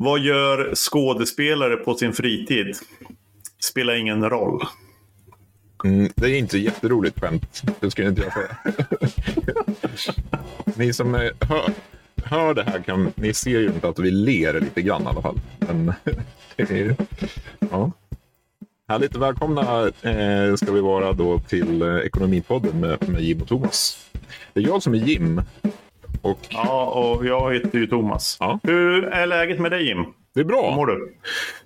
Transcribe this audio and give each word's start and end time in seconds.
Vad 0.00 0.20
gör 0.20 0.74
skådespelare 0.74 1.76
på 1.76 1.94
sin 1.94 2.12
fritid? 2.12 2.76
Spelar 3.60 3.94
ingen 3.94 4.30
roll. 4.30 4.62
Mm, 5.84 6.10
det 6.16 6.30
är 6.30 6.38
inte 6.38 6.58
jätteroligt 6.58 7.20
skämt. 7.20 7.62
Det 7.80 7.90
skulle 7.90 8.08
inte 8.08 8.22
jag 8.22 8.32
säga. 8.32 8.56
ni 10.76 10.92
som 10.92 11.14
eh, 11.14 11.30
hör, 11.40 11.72
hör 12.24 12.54
det 12.54 12.62
här, 12.62 12.82
kan, 12.82 13.12
ni 13.14 13.34
ser 13.34 13.60
ju 13.60 13.66
inte 13.66 13.88
att 13.88 13.98
vi 13.98 14.10
ler 14.10 14.60
lite 14.60 14.82
grann 14.82 15.02
i 15.02 15.06
alla 15.06 15.22
fall. 15.22 15.40
Men, 15.58 15.92
är, 16.56 16.96
ja. 17.70 17.92
Härligt. 18.88 19.16
Välkomna 19.16 19.86
eh, 20.02 20.54
ska 20.56 20.72
vi 20.72 20.80
vara 20.80 21.12
då 21.12 21.38
till 21.38 21.82
eh, 21.82 21.96
Ekonomipodden 21.96 22.80
med, 22.80 23.08
med 23.08 23.20
Jim 23.20 23.42
och 23.42 23.48
Thomas. 23.48 24.08
Det 24.52 24.60
är 24.60 24.64
jag 24.64 24.82
som 24.82 24.94
är 24.94 24.98
Jim. 24.98 25.42
Och, 26.22 26.38
Ja, 26.50 26.84
och 26.86 27.26
jag 27.26 27.54
heter 27.54 27.78
ju 27.78 27.86
Thomas. 27.86 28.36
Ja. 28.40 28.60
Hur 28.62 29.04
är 29.04 29.26
läget 29.26 29.58
med 29.60 29.70
dig 29.70 29.86
Jim? 29.88 29.98
det 30.34 30.40
är 30.40 30.44
Hur 30.44 30.48
bra. 30.48 30.74
mår 30.76 30.86
du? 30.86 31.14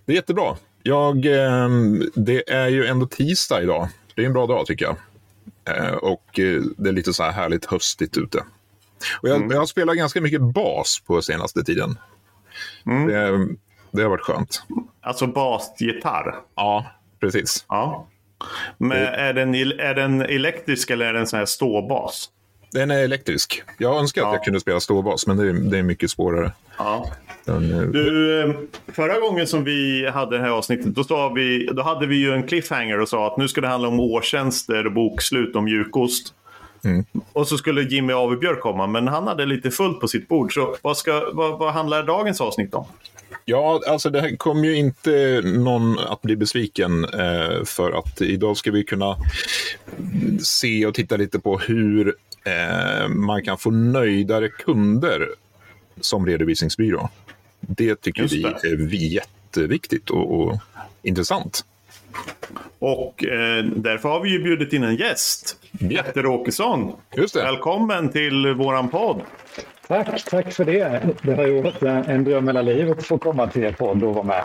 Det 0.05 0.13
är 0.13 0.17
jättebra. 0.17 0.57
Jag, 0.83 1.27
eh, 1.27 1.69
det 2.15 2.51
är 2.53 2.69
ju 2.69 2.87
ändå 2.87 3.07
tisdag 3.07 3.63
idag. 3.63 3.89
Det 4.15 4.23
är 4.23 4.27
en 4.27 4.33
bra 4.33 4.47
dag 4.47 4.67
tycker 4.67 4.85
jag. 4.85 4.97
Eh, 5.77 5.95
och 5.95 6.39
eh, 6.39 6.61
det 6.77 6.89
är 6.89 6.93
lite 6.93 7.13
så 7.13 7.23
här 7.23 7.33
härligt 7.33 7.65
höstigt 7.65 8.17
ute. 8.17 8.39
Och 9.23 9.29
jag, 9.29 9.53
jag 9.53 9.59
har 9.59 9.67
spelat 9.67 9.97
ganska 9.97 10.21
mycket 10.21 10.41
bas 10.41 11.03
på 11.07 11.23
senaste 11.23 11.65
tiden. 11.65 11.99
Det, 12.85 13.49
det 13.91 14.03
har 14.03 14.09
varit 14.11 14.21
skönt. 14.25 14.63
Alltså 15.01 15.27
basgitarr? 15.27 16.35
Ja, 16.55 16.87
precis. 17.21 17.65
Ja. 17.69 18.09
Men 18.79 18.93
är 19.03 19.33
den, 19.33 19.55
är 19.55 19.95
den 19.95 20.23
elektrisk 20.23 20.91
eller 20.91 21.07
är 21.07 21.13
den 21.13 21.27
sån 21.27 21.39
här 21.39 21.47
ståbas? 21.47 22.31
Den 22.73 22.91
är 22.91 22.99
elektrisk. 22.99 23.63
Jag 23.79 23.97
önskar 23.99 24.23
att 24.23 24.29
Ja. 24.29 24.35
jag 24.35 24.45
kunde 24.45 24.61
spela 24.61 24.81
ståbas, 24.81 25.27
men 25.27 25.37
det 25.37 25.49
är, 25.49 25.53
det 25.53 25.79
är 25.79 25.83
mycket 25.83 26.11
svårare. 26.11 26.53
Ja. 26.79 27.07
Den, 27.45 27.73
eh, 27.75 27.81
Du, 27.81 28.41
eh, 28.43 28.51
förra 28.93 29.21
gången 29.21 29.47
som 29.47 29.65
vi 29.65 30.09
hade 30.09 30.37
det 30.39 30.43
här 30.43 30.51
avsnittet, 30.51 30.87
då, 30.95 31.05
sa 31.05 31.29
vi, 31.29 31.67
då 31.73 31.83
hade 31.83 32.07
vi 32.07 32.17
ju 32.17 32.33
en 32.33 32.43
cliffhanger 32.43 33.01
och 33.01 33.09
sa 33.09 33.27
att 33.27 33.37
nu 33.37 33.49
ska 33.49 33.61
det 33.61 33.69
handla 33.69 33.89
om 33.89 34.01
årstjänster 34.01 34.87
och 34.87 34.93
bokslut 34.93 35.57
om 35.57 35.65
mjukost. 35.65 36.35
Och 37.33 37.49
så 37.49 37.59
skulle 37.59 37.83
Jimmy 37.83 38.13
Avebjörk 38.13 38.61
komma, 38.61 38.87
men 38.87 39.09
han 39.09 39.27
hade 39.27 39.47
lite 39.47 39.71
fullt 39.71 40.01
på 40.01 40.09
sitt 40.09 40.29
bord. 40.29 40.55
Så 40.55 40.77
vad, 40.83 40.97
ska, 40.97 41.31
vad, 41.33 41.59
vad 41.59 41.73
handlar 41.73 42.03
dagens 42.03 42.41
avsnitt 42.41 42.75
om? 42.75 42.85
Ja, 43.45 43.81
alltså 43.89 44.11
det 44.11 44.21
här 44.21 44.37
kommer 44.37 44.65
ju 44.69 44.77
inte 44.77 45.41
någon 45.45 45.99
att 45.99 46.23
bli 46.23 46.37
besviken 46.37 47.05
eh, 47.05 47.65
för 47.65 47.93
att 47.99 48.21
idag 48.21 48.57
ska 48.57 48.71
vi 48.71 48.85
kunna 48.85 49.17
se 50.43 50.87
och 50.87 50.95
titta 50.95 51.17
lite 51.17 51.39
på 51.41 51.59
hur 51.59 52.15
eh, 52.45 53.09
man 53.09 53.45
kan 53.45 53.59
få 53.59 53.71
nöjdare 53.71 54.49
kunder 54.49 55.29
som 56.01 56.27
redovisningsbyrå. 56.27 57.09
Det 57.61 58.01
tycker 58.01 58.23
Just 58.23 58.35
vi 58.35 58.43
det. 58.43 58.69
är 58.69 58.95
jätteviktigt 58.95 60.11
och, 60.11 60.41
och 60.41 60.59
intressant. 61.03 61.65
Och 62.79 63.25
eh, 63.25 63.65
därför 63.65 64.09
har 64.09 64.21
vi 64.21 64.31
ju 64.31 64.43
bjudit 64.43 64.73
in 64.73 64.83
en 64.85 64.97
gäst. 64.97 65.57
Petter 65.79 66.27
Åkesson. 66.27 66.93
Just 67.17 67.35
det. 67.35 67.43
Välkommen 67.43 68.13
till 68.13 68.55
våran 68.55 68.89
podd. 68.89 69.21
Tack, 69.89 70.25
tack 70.25 70.53
för 70.53 70.65
det. 70.65 71.01
Det 71.23 71.35
har 71.35 71.47
ju 71.47 71.63
varit 71.63 71.83
en, 71.83 72.05
en 72.05 72.25
dröm 72.25 72.47
hela 72.47 72.63
livet 72.63 72.99
att 72.99 73.05
få 73.07 73.19
komma 73.19 73.47
till 73.47 73.65
er 73.65 73.73
podd 73.73 74.03
och 74.03 74.15
vara 74.15 74.25
med. 74.25 74.45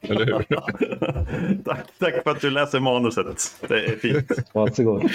Eller 0.00 0.24
hur? 0.26 0.42
tack, 1.64 1.78
tack 1.98 2.22
för 2.24 2.30
att 2.30 2.40
du 2.40 2.50
läser 2.50 2.80
manuset. 2.80 3.56
Det 3.68 3.74
är 3.84 3.96
fint. 3.96 4.32
Varsågod. 4.52 5.10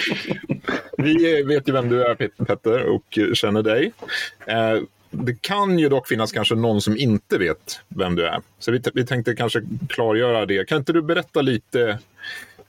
Vi 0.98 1.44
vet 1.44 1.68
ju 1.70 1.72
vem 1.74 1.90
du 1.90 2.04
är, 2.06 2.16
Pet- 2.16 2.46
Petter, 2.48 2.84
och 2.86 3.20
känner 3.34 3.64
dig. 3.64 3.92
Eh, 4.48 4.78
Det 5.12 5.42
kan 5.42 5.80
ju 5.80 5.90
dock 5.90 6.08
finnas 6.08 6.32
kanske 6.32 6.56
någon 6.56 6.82
som 6.82 6.98
inte 6.98 7.38
vet 7.38 7.80
vem 7.88 8.16
du 8.16 8.26
är. 8.28 8.42
Så 8.60 8.72
vi, 8.72 8.82
vi 8.94 9.06
tänkte 9.06 9.36
kanske 9.36 9.62
klargöra 9.90 10.46
det. 10.46 10.68
Kan 10.68 10.78
inte 10.78 10.94
du 10.94 11.02
berätta 11.02 11.42
lite 11.42 11.98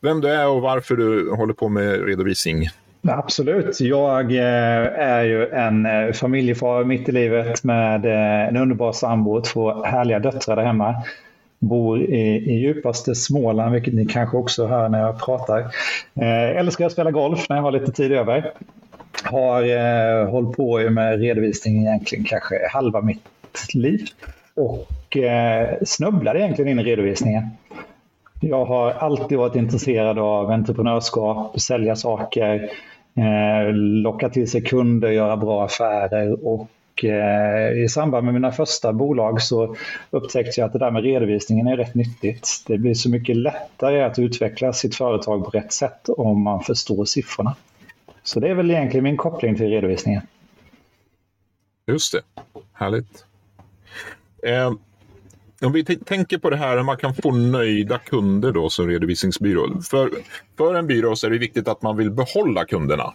vem 0.01 0.21
du 0.21 0.29
är 0.29 0.49
och 0.49 0.63
varför 0.63 0.97
du 0.97 1.31
håller 1.31 1.55
på 1.55 1.69
med 1.69 2.05
redovisning? 2.07 2.69
Absolut. 3.09 3.81
Jag 3.81 4.33
eh, 4.33 4.99
är 4.99 5.25
ju 5.25 5.47
en 5.49 5.87
eh, 5.87 6.13
familjefar 6.13 6.85
mitt 6.85 7.09
i 7.09 7.13
livet 7.13 7.65
med 7.65 8.05
en 8.49 8.57
underbar 8.57 8.93
sambo 8.93 9.37
och 9.39 9.45
två 9.45 9.85
härliga 9.85 10.19
döttrar 10.19 10.57
där 10.57 10.65
hemma. 10.65 10.95
Bor 11.69 12.03
i, 12.03 12.51
i 12.51 12.53
djupaste 12.53 13.15
Småland, 13.15 13.73
vilket 13.73 13.95
ni 13.95 14.07
kanske 14.07 14.37
också 14.37 14.67
hör 14.67 14.89
när 14.89 15.01
jag 15.01 15.21
pratar. 15.21 15.61
Eh, 16.15 16.59
älskar 16.59 16.87
att 16.87 16.93
spela 16.93 17.11
golf 17.11 17.49
när 17.49 17.57
jag 17.57 17.63
har 17.63 17.73
lite 17.73 17.93
tid 17.93 18.13
över. 18.13 18.53
Har 19.25 19.63
eh, 19.63 20.29
hållit 20.31 20.57
på 20.57 20.91
med 20.91 21.21
redovisning 21.21 21.81
egentligen 21.81 22.25
kanske 22.25 22.55
halva 22.73 23.01
mitt 23.01 23.75
liv. 23.75 24.01
Och 24.55 25.17
eh, 25.17 25.69
snubblade 25.85 26.39
egentligen 26.39 26.71
in 26.71 26.79
i 26.79 26.91
redovisningen. 26.91 27.49
Jag 28.41 28.65
har 28.65 28.91
alltid 28.91 29.39
varit 29.39 29.57
intresserad 29.57 30.19
av 30.19 30.51
entreprenörskap, 30.51 31.61
sälja 31.61 31.97
saker, 31.97 32.71
eh, 33.17 33.73
locka 33.75 34.29
till 34.29 34.51
sig 34.51 34.63
kunder, 34.63 35.11
göra 35.11 35.37
bra 35.37 35.65
affärer. 35.65 36.47
Och 36.47 36.69
eh, 37.05 37.85
I 37.85 37.89
samband 37.89 38.25
med 38.25 38.35
mina 38.35 38.53
första 38.53 38.93
bolag 38.93 39.43
så 39.43 39.77
upptäckte 40.11 40.61
jag 40.61 40.67
att 40.67 40.73
det 40.73 40.79
där 40.79 40.91
med 40.91 41.03
redovisningen 41.03 41.67
är 41.67 41.77
rätt 41.77 41.95
nyttigt. 41.95 42.65
Det 42.67 42.79
blir 42.79 42.95
så 42.95 43.11
mycket 43.11 43.37
lättare 43.37 44.03
att 44.03 44.19
utveckla 44.19 44.73
sitt 44.73 44.95
företag 44.95 45.45
på 45.45 45.51
rätt 45.51 45.73
sätt 45.73 46.09
om 46.09 46.43
man 46.43 46.61
förstår 46.61 47.05
siffrorna. 47.05 47.57
Så 48.23 48.41
det 48.41 48.49
är 48.49 48.55
väl 48.55 48.71
egentligen 48.71 49.05
min 49.05 49.17
koppling 49.17 49.57
till 49.57 49.67
redovisningen. 49.67 50.23
Just 51.87 52.13
det. 52.13 52.21
Härligt. 52.73 53.25
Eh, 54.47 54.73
om 55.63 55.73
vi 55.73 55.85
tänker 55.85 56.39
på 56.39 56.51
det 56.51 56.57
här 56.57 56.77
hur 56.77 56.85
man 56.85 56.97
kan 56.97 57.15
få 57.15 57.31
nöjda 57.33 57.99
kunder 57.99 58.53
då 58.53 58.71
som 58.71 58.89
redovisningsbyrå. 58.89 59.83
För, 59.83 60.11
för 60.57 60.75
en 60.75 60.87
byrå 60.87 61.17
så 61.17 61.27
är 61.27 61.31
det 61.31 61.39
viktigt 61.39 61.69
att 61.69 61.83
man 61.83 61.97
vill 61.97 62.11
behålla 62.11 62.65
kunderna. 62.65 63.15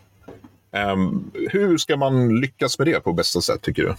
Um, 0.72 1.32
hur 1.52 1.78
ska 1.78 1.98
man 1.98 2.40
lyckas 2.40 2.80
med 2.80 2.88
det 2.88 3.04
på 3.04 3.14
bästa 3.14 3.42
sätt 3.42 3.62
tycker 3.62 3.84
du? 3.84 3.94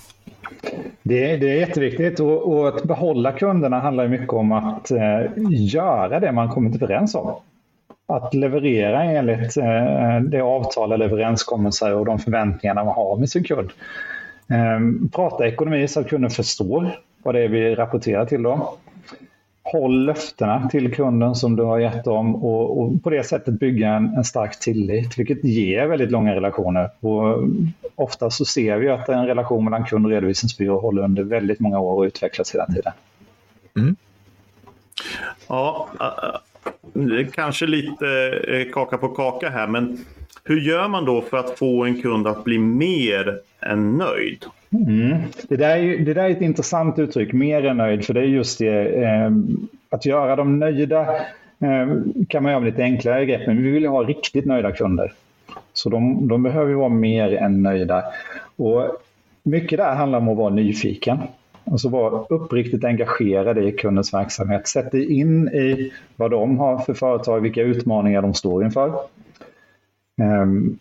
Det, 1.03 1.36
det 1.36 1.50
är 1.50 1.54
jätteviktigt 1.54 2.20
och, 2.20 2.53
och 2.53 2.69
att 2.69 2.82
behålla 2.82 3.32
kunderna 3.32 3.81
handlar 3.81 4.08
mycket 4.08 4.32
om 4.32 4.53
att 4.53 4.91
eh, 4.91 5.20
göra 5.50 6.20
det 6.20 6.32
man 6.32 6.48
kommit 6.48 6.82
överens 6.82 7.14
om. 7.14 7.34
Att 8.06 8.34
leverera 8.34 9.04
enligt 9.04 9.56
eh, 9.56 10.20
det 10.20 10.41
avtal 10.41 10.92
eller 10.92 11.04
överenskommelser 11.04 11.94
och 11.94 12.04
de 12.04 12.19
förväntningarna 12.19 12.84
man 12.84 12.94
har 12.94 13.16
med 13.16 13.31
sin 13.31 13.44
kund. 13.44 13.70
Eh, 14.50 15.08
prata 15.12 15.48
ekonomi 15.48 15.88
så 15.88 16.00
att 16.00 16.08
kunden 16.08 16.31
förstår 16.31 16.98
vad 17.22 17.34
det 17.34 17.41
är 17.41 17.48
vi 17.48 17.75
rapporterar 17.75 18.26
till 18.26 18.42
dem. 18.42 18.60
Håll 19.62 20.04
löftena 20.04 20.69
till 20.69 20.94
kunden 20.94 21.34
som 21.34 21.56
du 21.56 21.62
har 21.62 21.78
gett 21.78 22.04
dem 22.04 22.34
och, 22.34 22.81
och 22.81 23.03
på 23.03 23.10
det 23.10 23.25
sättet 23.25 23.60
bygga 23.60 23.88
en, 23.88 24.15
en 24.15 24.25
stark 24.25 24.60
tillit, 24.60 25.19
vilket 25.19 25.44
ger 25.44 25.87
väldigt 25.87 26.10
långa 26.10 26.34
relationer. 26.34 26.91
Och 27.00 27.48
ofta 27.94 28.31
så 28.31 28.44
ser 28.44 28.76
vi 28.76 28.88
att 28.88 29.09
en 29.09 29.26
relation 29.26 29.65
mellan 29.65 29.84
kund 29.84 30.06
och 30.06 30.12
redovisningsbyrå 30.12 30.81
håller 30.81 31.03
under 31.03 31.22
väldigt 31.22 31.60
många 31.60 31.78
år 31.78 31.94
och 31.97 32.03
utvecklas 32.03 32.54
hela 32.54 32.66
tiden. 32.66 32.93
Ja, 35.49 35.88
äh, 36.00 36.41
det 36.93 37.20
är 37.20 37.25
kanske 37.25 37.66
lite 37.66 38.06
eh, 38.49 38.72
kaka 38.72 38.99
på 38.99 39.09
kaka 39.09 39.50
här, 39.50 39.66
men 39.66 40.04
hur 40.45 40.61
gör 40.61 40.89
man 40.89 41.05
då 41.05 41.21
för 41.21 41.37
att 41.37 41.59
få 41.59 41.84
en 41.84 42.03
kund 42.03 42.27
att 42.27 42.45
bli 42.45 42.59
mer 42.59 43.39
än 43.61 43.97
nöjd? 43.99 44.45
Mm. 44.73 45.17
Det, 45.49 45.56
där 45.56 45.71
är, 45.71 45.83
ju- 45.83 46.05
det 46.05 46.15
där 46.15 46.25
är 46.25 46.31
ett 46.31 46.41
intressant 46.41 46.99
uttryck, 46.99 47.33
mer 47.33 47.67
än 47.67 47.77
nöjd, 47.77 48.05
för 48.05 48.15
det 48.15 48.21
är 48.21 48.25
just 48.25 48.59
det. 48.59 49.05
Eh, 49.05 49.31
att 49.91 50.06
göra 50.06 50.37
dem 50.37 50.59
nöjda 50.59 51.00
eh, 51.59 51.89
kan 52.29 52.43
man 52.43 52.53
göra 52.53 52.61
med 52.61 52.71
lite 52.71 52.83
enklare 52.83 53.27
grepp, 53.27 53.47
men 53.47 53.62
vi 53.62 53.71
vill 53.71 53.83
ju 53.83 53.89
ha 53.89 54.03
riktigt 54.03 54.45
nöjda 54.45 54.73
kunder. 54.73 55.12
Så 55.73 55.89
de, 55.91 56.29
de 56.29 56.43
behöver 56.43 56.71
ju 56.71 56.77
vara 56.77 56.89
mer 56.89 57.34
än 57.34 57.62
nöjda. 57.62 58.05
Och 58.56 58.83
mycket 59.43 59.79
där 59.79 59.95
handlar 59.95 60.19
om 60.19 60.29
att 60.29 60.37
vara 60.37 60.55
nyfiken. 60.55 61.19
Alltså 61.71 61.89
vara 61.89 62.25
uppriktigt 62.29 62.84
engagerad 62.84 63.59
i 63.59 63.73
kundens 63.73 64.14
verksamhet. 64.14 64.69
Sätt 64.69 64.93
dig 64.93 65.12
in 65.20 65.49
i 65.49 65.93
vad 66.17 66.31
de 66.31 66.59
har 66.59 66.79
för 66.79 66.94
företag, 66.94 67.41
vilka 67.41 67.62
utmaningar 67.62 68.23
de 68.23 68.35
står 68.35 68.64
inför. 68.64 68.93
Ehm, 70.20 70.78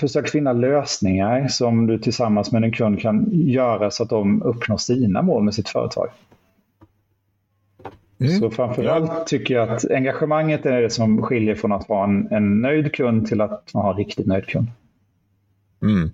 Försök 0.00 0.28
finna 0.28 0.52
lösningar 0.52 1.48
som 1.48 1.86
du 1.86 1.98
tillsammans 1.98 2.52
med 2.52 2.64
en 2.64 2.72
kund 2.72 3.00
kan 3.00 3.28
göra 3.32 3.90
så 3.90 4.02
att 4.02 4.08
de 4.08 4.42
uppnår 4.42 4.76
sina 4.76 5.22
mål 5.22 5.42
med 5.42 5.54
sitt 5.54 5.68
företag. 5.68 6.08
Mm. 8.20 8.40
Så 8.40 8.50
framförallt 8.50 9.26
tycker 9.26 9.54
jag 9.54 9.68
att 9.68 9.90
engagemanget 9.90 10.66
är 10.66 10.82
det 10.82 10.90
som 10.90 11.22
skiljer 11.22 11.54
från 11.54 11.72
att 11.72 11.88
vara 11.88 12.04
en, 12.04 12.28
en 12.30 12.60
nöjd 12.60 12.94
kund 12.94 13.26
till 13.26 13.40
att 13.40 13.74
man 13.74 13.84
har 13.84 13.90
en 13.90 13.98
riktigt 13.98 14.26
nöjd 14.26 14.46
kund. 14.46 14.66
Mm. 15.82 16.10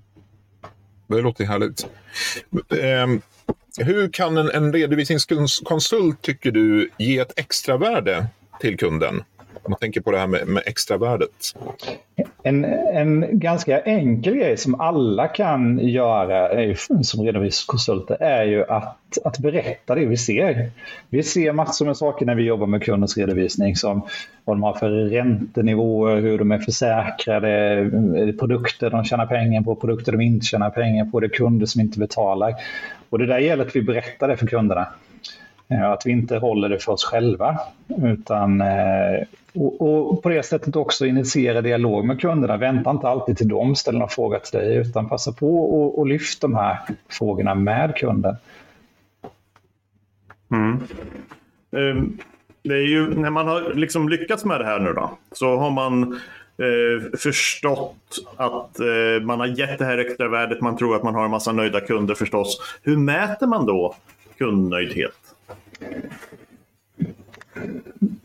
Det 1.07 1.21
låter 1.21 1.45
härligt. 1.45 1.87
Ehm, 2.83 3.21
hur 3.79 4.09
kan 4.09 4.37
en, 4.37 4.51
en 4.51 4.73
redovisningskonsult, 4.73 6.23
tycker 6.23 6.51
du, 6.51 6.91
ge 6.99 7.19
ett 7.19 7.33
extra 7.37 7.77
värde 7.77 8.27
till 8.61 8.77
kunden? 8.77 9.23
Om 9.63 9.71
man 9.71 9.79
tänker 9.79 10.01
på 10.01 10.11
det 10.11 10.19
här 10.19 10.27
med, 10.27 10.49
med 10.49 10.63
extravärdet. 10.67 11.31
En, 12.43 12.65
en 12.95 13.39
ganska 13.39 13.81
enkel 13.81 14.35
grej 14.35 14.57
som 14.57 14.81
alla 14.81 15.29
kan 15.29 15.79
göra 15.79 16.75
som 17.03 17.25
redovisningskonsulter 17.25 18.23
är 18.23 18.45
ju 18.45 18.65
att, 18.65 19.19
att 19.25 19.39
berätta 19.39 19.95
det 19.95 20.07
vi 20.07 20.17
ser. 20.17 20.71
Vi 21.09 21.23
ser 21.23 21.53
massor 21.53 21.87
med 21.87 21.97
saker 21.97 22.27
när 22.27 22.35
vi 22.35 22.43
jobbar 22.43 22.67
med 22.67 22.83
kundens 22.83 23.17
redovisning 23.17 23.77
som 23.77 24.03
vad 24.45 24.57
de 24.57 24.63
har 24.63 24.75
för 24.75 24.91
räntenivåer, 24.91 26.21
hur 26.21 26.39
de 26.39 26.53
är 26.53 26.59
försäkrade, 26.59 27.91
produkter 28.39 28.91
de 28.91 29.05
tjänar 29.05 29.27
pengar 29.27 29.63
på, 29.63 29.75
produkter 29.75 30.13
de 30.13 30.21
inte 30.21 30.47
tjänar 30.47 30.71
pengar 30.71 31.05
på, 31.05 31.21
det 31.21 31.27
är 31.27 31.29
kunder 31.29 31.67
som 31.67 31.81
inte 31.81 31.99
betalar. 31.99 32.55
Och 33.11 33.19
det 33.19 33.27
där 33.27 33.39
gäller 33.39 33.67
att 33.67 33.77
vi 33.77 33.83
berättar 33.83 34.29
det 34.29 34.37
för 34.37 34.47
kunderna. 34.47 34.87
Eh, 35.71 35.91
att 35.91 36.07
vi 36.07 36.11
inte 36.11 36.37
håller 36.37 36.69
det 36.69 36.79
för 36.79 36.93
oss 36.93 37.05
själva. 37.05 37.61
Utan, 38.03 38.61
eh, 38.61 39.23
och, 39.55 40.11
och 40.11 40.23
på 40.23 40.29
det 40.29 40.43
sättet 40.43 40.77
också 40.77 41.07
initiera 41.07 41.61
dialog 41.63 42.05
med 42.05 42.21
kunderna. 42.21 42.57
Vänta 42.57 42.91
inte 42.91 43.09
alltid 43.09 43.37
till 43.37 43.49
dem, 43.49 43.77
ställer 43.77 44.01
en 44.01 44.09
fråga 44.09 44.39
till 44.39 44.59
dig 44.59 44.77
utan 44.77 45.09
passa 45.09 45.33
på 45.33 45.59
och, 45.59 45.99
och 45.99 46.07
lyft 46.07 46.41
de 46.41 46.55
här 46.55 46.79
frågorna 47.09 47.55
med 47.55 47.97
kunden. 47.97 48.37
Mm. 50.51 50.79
Ehm, 51.77 52.19
det 52.63 52.75
är 52.75 52.89
ju 52.89 53.15
när 53.15 53.31
man 53.31 53.49
har 53.49 53.75
liksom 53.75 54.09
lyckats 54.09 54.45
med 54.45 54.61
det 54.61 54.67
här 54.67 54.79
nu 54.79 54.93
då 54.93 55.19
så 55.33 55.57
har 55.57 55.71
man 55.71 56.13
eh, 56.59 57.19
förstått 57.19 58.19
att 58.37 58.81
eh, 58.81 59.23
man 59.23 59.41
har 59.41 59.47
gett 59.47 59.79
det 59.79 59.85
här 59.85 59.99
extra 59.99 60.29
värdet. 60.29 60.61
Man 60.61 60.77
tror 60.77 60.97
att 60.97 61.03
man 61.03 61.15
har 61.15 61.25
en 61.25 61.31
massa 61.31 61.53
nöjda 61.53 61.81
kunder 61.81 62.15
förstås. 62.15 62.61
Hur 62.83 62.97
mäter 62.97 63.47
man 63.47 63.67
då 63.67 63.95
kundnöjdhet? 64.39 65.28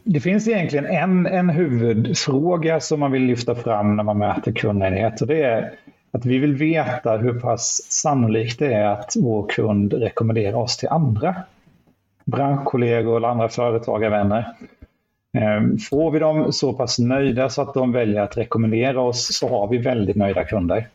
Det 0.04 0.20
finns 0.20 0.48
egentligen 0.48 0.86
en, 0.86 1.26
en 1.26 1.50
huvudfråga 1.50 2.80
som 2.80 3.00
man 3.00 3.12
vill 3.12 3.24
lyfta 3.24 3.56
fram 3.56 3.96
när 3.96 4.04
man 4.04 4.18
mäter 4.18 4.52
kundnöjdhet 4.52 5.22
och 5.22 5.28
det 5.28 5.44
är 5.44 5.74
att 6.12 6.26
vi 6.26 6.38
vill 6.38 6.56
veta 6.56 7.18
hur 7.18 7.40
pass 7.40 7.82
sannolikt 7.90 8.60
det 8.60 8.74
är 8.74 8.86
att 8.86 9.14
vår 9.20 9.50
kund 9.50 9.94
rekommenderar 9.94 10.58
oss 10.58 10.78
till 10.78 10.90
andra 10.90 11.36
branschkollegor 12.26 13.18
eller 13.18 13.28
andra 13.28 13.50
företagarvänner. 13.50 14.56
Ehm, 15.38 15.78
får 15.78 16.12
vi 16.12 16.20
dem 16.20 16.54
så 16.54 16.74
pass 16.74 17.00
nöjda 17.00 17.50
så 17.50 17.62
att 17.62 17.74
de 17.74 17.92
väljer 17.92 18.22
att 18.22 18.38
rekommendera 18.38 19.02
oss 19.02 19.38
så 19.38 19.50
har 19.50 19.68
vi 19.68 19.78
väldigt 19.78 20.16
nöjda 20.16 20.44
kunder. 20.44 20.88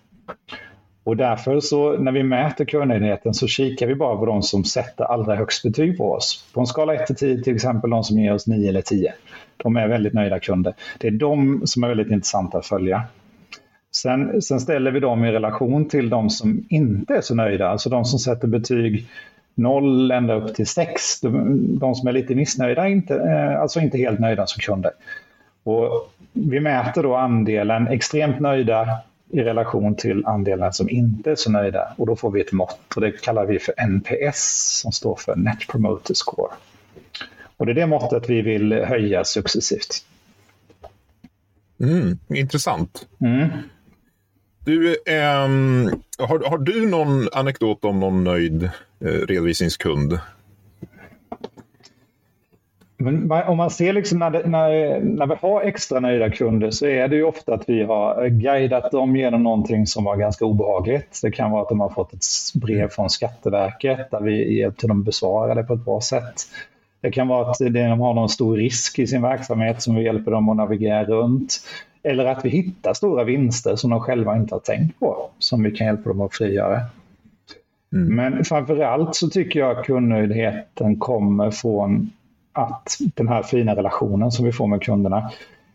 Och 1.08 1.16
därför 1.16 1.60
så 1.60 1.98
när 1.98 2.12
vi 2.12 2.22
mäter 2.22 2.64
kundnöjdheten 2.64 3.34
så 3.34 3.46
kikar 3.46 3.86
vi 3.86 3.94
bara 3.94 4.16
på 4.16 4.26
de 4.26 4.42
som 4.42 4.64
sätter 4.64 5.04
allra 5.04 5.34
högst 5.34 5.62
betyg 5.62 5.98
på 5.98 6.12
oss. 6.12 6.44
På 6.54 6.60
en 6.60 6.66
skala 6.66 6.94
1 6.94 7.06
till 7.06 7.16
10 7.16 7.42
till 7.42 7.54
exempel 7.54 7.90
de 7.90 8.04
som 8.04 8.18
ger 8.18 8.34
oss 8.34 8.46
9 8.46 8.68
eller 8.68 8.82
10. 8.82 9.12
De 9.56 9.76
är 9.76 9.88
väldigt 9.88 10.12
nöjda 10.12 10.38
kunder. 10.40 10.74
Det 10.98 11.06
är 11.06 11.10
de 11.10 11.62
som 11.64 11.84
är 11.84 11.88
väldigt 11.88 12.10
intressanta 12.10 12.58
att 12.58 12.66
följa. 12.66 13.02
Sen, 13.94 14.42
sen 14.42 14.60
ställer 14.60 14.90
vi 14.90 15.00
dem 15.00 15.24
i 15.24 15.32
relation 15.32 15.88
till 15.88 16.10
de 16.10 16.30
som 16.30 16.66
inte 16.68 17.14
är 17.14 17.20
så 17.20 17.34
nöjda, 17.34 17.68
alltså 17.68 17.90
de 17.90 18.04
som 18.04 18.18
sätter 18.18 18.48
betyg 18.48 19.06
0 19.54 20.10
ända 20.10 20.34
upp 20.34 20.54
till 20.54 20.66
6. 20.66 21.20
De, 21.20 21.78
de 21.78 21.94
som 21.94 22.08
är 22.08 22.12
lite 22.12 22.34
missnöjda, 22.34 22.88
inte, 22.88 23.14
eh, 23.14 23.60
alltså 23.60 23.80
inte 23.80 23.98
helt 23.98 24.20
nöjda 24.20 24.46
som 24.46 24.60
kunder. 24.60 24.92
Och 25.62 26.12
vi 26.32 26.60
mäter 26.60 27.02
då 27.02 27.16
andelen 27.16 27.88
extremt 27.88 28.40
nöjda 28.40 28.88
i 29.30 29.40
relation 29.40 29.96
till 29.96 30.26
andelen 30.26 30.72
som 30.72 30.90
inte 30.90 31.30
är 31.30 31.34
så 31.34 31.50
nöjda. 31.50 31.94
Och 31.96 32.06
då 32.06 32.16
får 32.16 32.30
vi 32.30 32.40
ett 32.40 32.52
mått 32.52 32.94
och 32.94 33.00
det 33.00 33.22
kallar 33.22 33.46
vi 33.46 33.58
för 33.58 33.74
NPS 33.88 34.80
som 34.82 34.92
står 34.92 35.16
för 35.16 35.36
Net 35.36 35.68
Promoter 35.68 36.14
Score. 36.14 36.52
Och 37.56 37.66
det 37.66 37.72
är 37.72 37.74
det 37.74 37.86
måttet 37.86 38.30
vi 38.30 38.42
vill 38.42 38.72
höja 38.72 39.24
successivt. 39.24 40.04
Mm, 41.80 42.18
intressant. 42.28 43.06
Mm. 43.20 43.48
Du, 44.64 44.96
ähm, 45.06 46.02
har, 46.18 46.48
har 46.50 46.58
du 46.58 46.86
någon 46.86 47.28
anekdot 47.32 47.84
om 47.84 48.00
någon 48.00 48.24
nöjd 48.24 48.64
eh, 49.00 49.06
redovisningskund? 49.06 50.18
Men 53.00 53.32
om 53.32 53.56
man 53.56 53.70
ser 53.70 53.92
liksom 53.92 54.18
när, 54.18 54.30
det, 54.30 54.48
när, 54.48 55.00
när 55.00 55.26
vi 55.26 55.34
har 55.40 55.62
extra 55.62 56.00
nöjda 56.00 56.30
kunder 56.30 56.70
så 56.70 56.86
är 56.86 57.08
det 57.08 57.16
ju 57.16 57.24
ofta 57.24 57.54
att 57.54 57.68
vi 57.68 57.82
har 57.82 58.28
guidat 58.28 58.90
dem 58.90 59.16
genom 59.16 59.42
någonting 59.42 59.86
som 59.86 60.04
var 60.04 60.16
ganska 60.16 60.44
obehagligt. 60.44 61.20
Det 61.22 61.30
kan 61.30 61.50
vara 61.50 61.62
att 61.62 61.68
de 61.68 61.80
har 61.80 61.88
fått 61.88 62.12
ett 62.12 62.24
brev 62.54 62.88
från 62.88 63.10
Skatteverket 63.10 64.10
där 64.10 64.20
vi 64.20 64.58
hjälpte 64.58 64.86
dem 64.86 65.02
besvara 65.02 65.54
det 65.54 65.62
på 65.62 65.74
ett 65.74 65.84
bra 65.84 66.00
sätt. 66.00 66.34
Det 67.00 67.10
kan 67.10 67.28
vara 67.28 67.50
att 67.50 67.58
de 67.58 68.00
har 68.00 68.14
någon 68.14 68.28
stor 68.28 68.56
risk 68.56 68.98
i 68.98 69.06
sin 69.06 69.22
verksamhet 69.22 69.82
som 69.82 69.94
vi 69.94 70.04
hjälper 70.04 70.30
dem 70.30 70.48
att 70.48 70.56
navigera 70.56 71.04
runt. 71.04 71.60
Eller 72.02 72.24
att 72.24 72.44
vi 72.44 72.48
hittar 72.48 72.94
stora 72.94 73.24
vinster 73.24 73.76
som 73.76 73.90
de 73.90 74.00
själva 74.00 74.36
inte 74.36 74.54
har 74.54 74.60
tänkt 74.60 75.00
på, 75.00 75.30
som 75.38 75.62
vi 75.62 75.70
kan 75.70 75.86
hjälpa 75.86 76.08
dem 76.08 76.20
att 76.20 76.34
frigöra. 76.34 76.80
Mm. 77.92 78.16
Men 78.16 78.44
framför 78.44 78.80
allt 78.80 79.14
så 79.14 79.28
tycker 79.28 79.60
jag 79.60 79.78
att 79.78 79.86
kundnöjdheten 79.86 80.96
kommer 80.98 81.50
från 81.50 82.10
att 82.58 82.98
den 83.14 83.28
här 83.28 83.42
fina 83.42 83.76
relationen 83.76 84.30
som 84.30 84.44
vi 84.44 84.52
får 84.52 84.66
med 84.66 84.82
kunderna. 84.82 85.30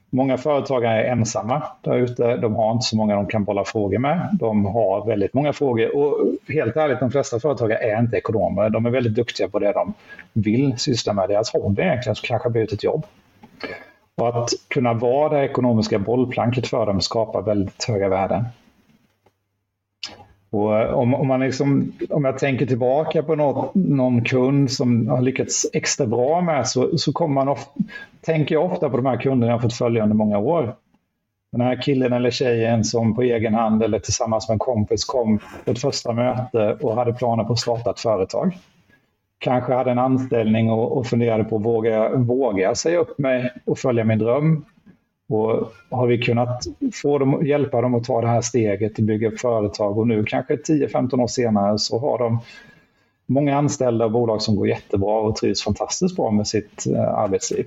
Många 0.10 0.38
företagare 0.38 1.04
är 1.04 1.12
ensamma 1.12 1.64
där 1.82 1.98
ute. 1.98 2.38
De 2.38 2.56
har 2.56 2.72
inte 2.72 2.86
så 2.86 2.98
många 2.98 3.16
de 3.16 3.28
kan 3.28 3.44
bolla 3.44 3.64
frågor 3.64 3.98
med. 3.98 4.30
De 4.40 4.66
har 4.66 5.06
väldigt 5.06 5.34
många 5.34 5.54
frågor 5.54 5.98
och 5.98 6.18
helt 6.48 6.78
ärligt, 6.78 7.00
de 7.00 7.12
flesta 7.12 7.40
företagare 7.40 7.80
är 7.80 8.00
inte 8.00 8.18
ekonomer. 8.18 8.70
De 8.70 8.86
är 8.86 8.90
väldigt 8.90 9.16
duktiga 9.16 9.50
på 9.50 9.60
det 9.60 9.72
de 9.72 9.94
vill 10.34 10.78
syssla 10.78 11.14
med. 11.14 11.30
Deras 11.30 11.54
hobby 11.54 11.82
egentligen 11.82 12.16
som 12.16 12.28
kanske 12.28 12.46
har 12.46 12.52
blivit 12.52 12.72
ett 12.72 12.84
jobb. 12.84 13.06
Och 14.16 14.28
att 14.28 14.50
kunna 14.68 14.94
vara 14.94 15.30
det 15.30 15.46
ekonomiska 15.46 16.00
bollplanket 16.00 16.68
för 16.68 16.86
dem 16.86 17.02
skapar 17.02 17.42
väldigt 17.42 17.84
höga 17.84 18.10
värden. 18.10 18.46
Och 20.54 20.78
eh, 20.78 20.94
om, 20.94 21.14
om, 21.14 21.28
man 21.28 21.40
liksom, 21.40 21.94
om 22.10 22.26
jag 22.26 22.38
tänker 22.38 22.66
tillbaka 22.66 23.24
på 23.24 23.36
något, 23.36 23.76
någon 23.76 24.24
kund 24.24 24.72
som 24.72 25.08
har 25.08 25.22
lyckats 25.22 25.66
extra 25.74 26.08
bra 26.08 26.42
med 26.42 26.68
så, 26.68 26.98
så 26.98 27.14
kommer 27.14 27.34
man 27.34 27.48
ofta, 27.48 27.72
tänker 28.22 28.56
jag 28.56 28.66
ofta 28.66 28.90
på 28.90 28.98
de 28.98 29.06
här 29.06 29.18
kunderna 29.18 29.52
jag 29.52 29.58
har 29.58 29.62
fått 29.62 29.74
följa 29.74 30.04
under 30.04 30.16
många 30.16 30.38
år. 30.38 30.76
Den 31.52 31.62
här 31.62 31.82
killen 31.82 32.14
eller 32.14 32.32
tjejen 32.32 32.84
som 32.84 33.16
på 33.16 33.22
egen 33.22 33.54
hand 33.54 33.84
eller 33.84 34.00
tillsammans 34.00 34.48
med 34.48 34.54
en 34.54 34.60
kompis 34.60 35.06
kom 35.06 35.40
på 35.66 35.72
ett 35.72 35.82
första 35.82 36.14
möte 36.14 36.78
och 36.82 36.96
hade 36.96 37.14
planer 37.14 37.44
på 37.44 37.54
att 37.54 37.60
starta 37.60 37.90
ett 37.90 38.00
företag. 38.00 38.58
Kanske 39.38 39.74
hade 39.74 39.92
en 39.92 40.00
anställning 40.00 40.70
och, 40.72 40.98
och 40.98 41.08
funderade 41.08 41.44
på 41.44 41.58
våga, 41.58 42.16
våga 42.16 42.76
säga 42.76 43.00
upp 43.00 43.20
mig 43.20 43.54
och 43.66 43.78
följa 43.78 44.04
min 44.04 44.20
dröm. 44.20 44.66
Och 45.30 45.74
har 45.90 46.08
vi 46.08 46.18
kunnat 46.18 46.64
få 46.94 47.18
dem, 47.18 47.46
hjälpa 47.46 47.82
dem 47.82 47.96
att 47.96 48.04
ta 48.04 48.22
det 48.22 48.28
här 48.28 48.42
steget 48.42 48.98
och 48.98 49.04
bygga 49.04 49.32
företag 49.32 49.98
och 49.98 50.08
nu 50.08 50.24
kanske 50.24 50.56
10-15 50.56 51.22
år 51.22 51.28
senare 51.28 51.80
så 51.80 52.00
har 52.00 52.18
de 52.18 52.40
många 53.26 53.58
anställda 53.58 54.06
och 54.06 54.12
bolag 54.12 54.42
som 54.42 54.56
går 54.56 54.68
jättebra 54.68 55.20
och 55.20 55.36
trivs 55.36 55.64
fantastiskt 55.64 56.16
bra 56.16 56.32
med 56.32 56.48
sitt 56.48 56.84
uh, 56.88 57.00
arbetsliv. 57.00 57.66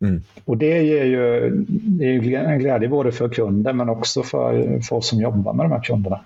Mm. 0.00 0.22
Och 0.44 0.56
det 0.56 0.82
ger 0.82 1.04
ju 1.04 1.50
det 1.98 2.34
är 2.34 2.44
en 2.44 2.58
glädje 2.58 2.88
både 2.88 3.12
för 3.12 3.28
kunden 3.28 3.76
men 3.76 3.88
också 3.88 4.22
för, 4.22 4.80
för 4.80 4.96
oss 4.96 5.08
som 5.08 5.20
jobbar 5.20 5.52
med 5.52 5.64
de 5.64 5.72
här 5.72 5.82
kunderna. 5.82 6.20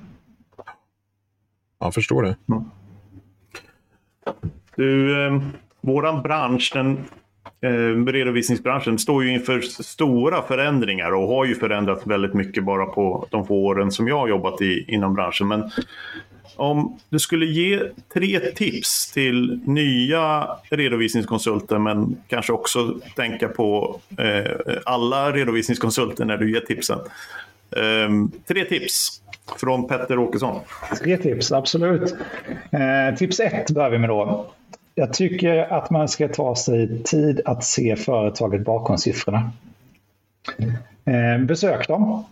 Jag 1.78 1.94
förstår 1.94 2.22
det. 2.22 2.36
Mm. 2.48 2.64
Du, 4.76 5.26
eh, 5.26 5.42
våran 5.80 6.22
bransch, 6.22 6.70
den 6.74 7.04
eh, 7.60 8.04
redovisningsbranschen 8.12 8.98
står 8.98 9.24
ju 9.24 9.30
inför 9.32 9.60
stora 9.60 10.42
förändringar 10.42 11.14
och 11.14 11.28
har 11.28 11.44
ju 11.44 11.54
förändrats 11.54 12.06
väldigt 12.06 12.34
mycket 12.34 12.64
bara 12.64 12.86
på 12.86 13.26
de 13.30 13.46
få 13.46 13.54
åren 13.54 13.92
som 13.92 14.08
jag 14.08 14.18
har 14.18 14.28
jobbat 14.28 14.62
i, 14.62 14.84
inom 14.88 15.14
branschen. 15.14 15.48
Men 15.48 15.70
om 16.56 16.98
du 17.08 17.18
skulle 17.18 17.46
ge 17.46 17.80
tre 18.14 18.40
tips 18.40 19.12
till 19.12 19.60
nya 19.64 20.48
redovisningskonsulter 20.70 21.78
men 21.78 22.16
kanske 22.28 22.52
också 22.52 23.00
tänka 23.16 23.48
på 23.48 24.00
eh, 24.18 24.52
alla 24.84 25.32
redovisningskonsulter 25.32 26.24
när 26.24 26.36
du 26.36 26.52
ger 26.52 26.60
tipsen. 26.60 26.98
Eh, 27.76 28.10
tre 28.48 28.64
tips 28.64 29.22
från 29.56 29.88
Petter 29.88 30.18
Åkesson. 30.18 30.60
Tre 31.02 31.16
tips, 31.16 31.52
absolut. 31.52 32.14
Eh, 32.70 33.16
tips 33.16 33.40
ett 33.40 33.70
börjar 33.70 33.90
vi 33.90 33.98
med 33.98 34.08
då. 34.08 34.46
Jag 34.98 35.12
tycker 35.12 35.72
att 35.72 35.90
man 35.90 36.08
ska 36.08 36.28
ta 36.28 36.56
sig 36.56 37.02
tid 37.02 37.40
att 37.44 37.64
se 37.64 37.96
företaget 37.96 38.64
bakom 38.64 38.98
siffrorna. 38.98 39.52
Eh, 41.04 41.44
besök 41.46 41.88
dem. 41.88 42.24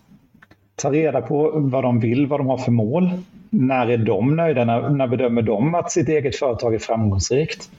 Ta 0.77 0.93
reda 0.93 1.21
på 1.21 1.51
vad 1.55 1.85
de 1.85 2.01
vill, 2.01 2.27
vad 2.27 2.41
de 2.41 2.47
har 2.47 2.59
för 2.59 2.73
mål. 2.73 3.11
När 3.51 3.87
är 3.91 3.97
de 3.97 4.37
nöjda? 4.37 4.65
När, 4.65 4.89
när 4.91 5.07
bedömer 5.07 5.43
de 5.43 5.75
att 5.75 5.93
sitt 5.93 6.09
eget 6.09 6.37
företag 6.37 6.75
är 6.75 6.79
framgångsrikt? 6.79 7.71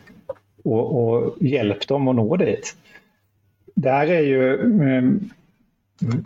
Och, 0.64 1.10
och 1.10 1.34
hjälp 1.42 1.88
dem 1.88 2.08
att 2.08 2.16
nå 2.16 2.36
dit. 2.36 2.76
Där 3.76 4.08
är 4.08 4.22
ju 4.22 4.54
eh, 4.88 5.04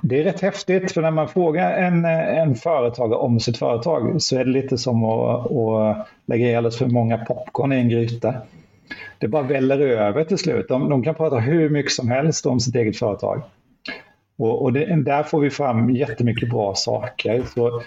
det 0.02 0.20
är 0.20 0.24
rätt 0.24 0.42
häftigt 0.42 0.92
för 0.92 1.02
när 1.02 1.12
man 1.12 1.28
frågar 1.28 1.78
en, 1.78 2.06
en 2.06 2.56
företagare 2.56 3.20
om 3.20 3.40
sitt 3.40 3.58
företag 3.58 4.22
så 4.22 4.38
är 4.38 4.46
det 4.46 4.52
lite 4.52 4.78
som 4.78 5.04
att, 5.04 5.52
att 5.52 6.08
lägga 6.26 6.48
i 6.48 6.56
alldeles 6.56 6.78
för 6.78 6.86
många 6.86 7.18
popcorn 7.18 7.74
i 7.74 7.76
en 7.76 7.90
gryta. 7.90 8.36
det 9.18 9.28
bara 9.28 9.44
väller 9.44 9.80
över 9.80 10.24
till 10.24 10.38
slut. 10.38 10.68
De, 10.68 10.90
de 10.90 11.04
kan 11.04 11.16
prata 11.16 11.40
hur 11.40 11.70
mycket 11.70 11.92
som 11.92 12.10
helst 12.10 12.46
om 12.46 12.60
sitt 12.60 12.76
eget 12.76 12.98
företag. 12.98 13.42
Och, 14.38 14.62
och 14.62 14.74
det, 14.74 15.04
där 15.04 15.24
får 15.24 15.40
vi 15.42 15.50
fram 15.50 15.90
jättemycket 15.90 16.50
bra 16.50 16.76
saker. 16.76 17.44
Så 17.54 17.84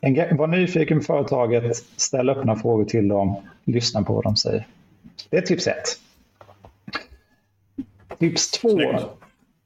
en, 0.00 0.36
var 0.36 0.46
nyfiken 0.46 0.98
på 0.98 1.04
företaget, 1.04 1.76
ställ 1.96 2.30
öppna 2.30 2.56
frågor 2.56 2.84
till 2.84 3.08
dem, 3.08 3.36
lyssna 3.64 4.02
på 4.02 4.12
vad 4.12 4.24
de 4.24 4.36
säger. 4.36 4.66
Det 5.30 5.36
är 5.36 5.42
tips 5.42 5.66
ett. 5.66 5.84
Tips 8.18 8.50
två. 8.50 8.80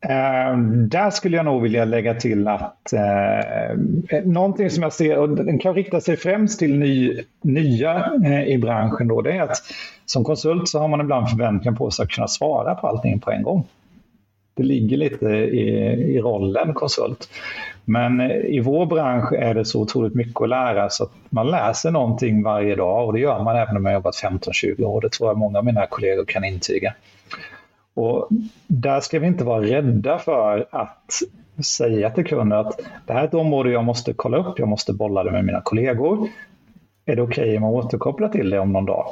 Eh, 0.03 0.57
där 0.89 1.11
skulle 1.11 1.37
jag 1.37 1.45
nog 1.45 1.63
vilja 1.63 1.85
lägga 1.85 2.15
till 2.15 2.49
att 2.49 2.93
eh, 2.93 3.39
eh, 3.39 4.25
någonting 4.25 4.71
som 4.71 4.83
jag 4.83 4.93
ser, 4.93 5.19
och 5.19 5.29
den 5.29 5.59
kan 5.59 5.75
rikta 5.75 6.01
sig 6.01 6.17
främst 6.17 6.59
till 6.59 6.79
ny, 6.79 7.21
nya 7.43 8.13
eh, 8.25 8.45
i 8.45 8.59
branschen, 8.59 9.09
då, 9.09 9.23
det 9.23 9.33
är 9.33 9.43
att 9.43 9.57
som 10.07 10.25
konsult 10.25 10.69
så 10.69 10.79
har 10.79 10.89
man 10.89 11.01
ibland 11.01 11.31
förväntningar 11.31 11.77
på 11.77 11.91
sig 11.91 12.03
att 12.03 12.11
kunna 12.11 12.29
svara 12.29 12.75
på 12.75 12.87
allting 12.87 13.21
på 13.21 13.31
en 13.31 13.43
gång. 13.43 13.67
Det 14.55 14.63
ligger 14.63 14.97
lite 14.97 15.27
i, 15.27 15.69
i 16.17 16.21
rollen 16.21 16.75
konsult. 16.75 17.29
Men 17.85 18.21
eh, 18.21 18.37
i 18.37 18.61
vår 18.61 18.87
bransch 18.87 19.33
är 19.33 19.55
det 19.55 19.65
så 19.65 19.81
otroligt 19.81 20.15
mycket 20.15 20.43
att 20.43 20.49
lära 20.49 20.91
så 20.91 21.05
att 21.05 21.13
man 21.31 21.51
läser 21.51 21.91
någonting 21.91 22.43
varje 22.43 22.77
dag 22.77 23.07
och 23.07 23.13
det 23.13 23.21
gör 23.21 23.43
man 23.43 23.57
även 23.57 23.77
om 23.77 23.83
man 23.83 23.93
har 23.93 23.99
jobbat 23.99 24.23
15-20 24.25 24.85
år. 24.85 25.01
Det 25.01 25.13
tror 25.13 25.31
jag 25.31 25.39
många 25.39 25.59
av 25.59 25.65
mina 25.65 25.87
kollegor 25.87 26.25
kan 26.25 26.45
intyga. 26.45 26.95
Och 27.95 28.29
där 28.67 29.01
ska 29.01 29.19
vi 29.19 29.27
inte 29.27 29.45
vara 29.45 29.63
rädda 29.63 30.19
för 30.19 30.67
att 30.71 31.23
säga 31.65 32.11
till 32.11 32.27
kunden 32.27 32.59
att 32.59 32.81
det 33.07 33.13
här 33.13 33.21
är 33.21 33.25
ett 33.25 33.35
område 33.35 33.71
jag 33.71 33.85
måste 33.85 34.13
kolla 34.13 34.37
upp, 34.37 34.59
jag 34.59 34.69
måste 34.69 34.93
bolla 34.93 35.25
det 35.25 35.31
med 35.31 35.45
mina 35.45 35.61
kollegor. 35.61 36.29
Är 37.07 37.17
det 37.17 37.23
okej 37.23 37.45
okay 37.45 37.57
om 37.57 37.63
man 37.63 37.71
återkopplar 37.71 38.29
till 38.29 38.51
det 38.51 38.59
om 38.59 38.73
någon 38.73 38.87
dag? 38.87 39.07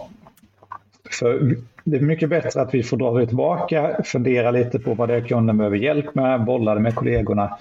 För 1.11 1.57
det 1.85 1.97
är 1.97 2.01
mycket 2.01 2.31
bättre 2.31 2.63
att 2.63 2.75
vi 2.75 2.83
får 2.83 2.97
dra 2.97 3.19
det 3.19 3.27
tillbaka, 3.27 4.03
fundera 4.05 4.51
lite 4.51 4.79
på 4.79 4.95
vad 4.95 5.09
det 5.09 5.15
är 5.15 5.21
kunden 5.21 5.59
behöver 5.59 5.77
hjälp 5.77 6.15
med, 6.15 6.45
bolla 6.45 6.75
det 6.75 6.81
med 6.81 6.95
kollegorna 6.95 7.59